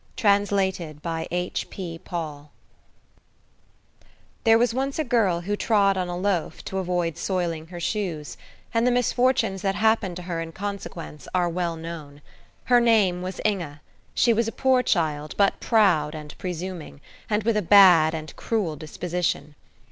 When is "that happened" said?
9.61-10.15